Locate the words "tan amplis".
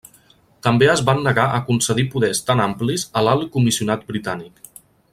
2.49-3.07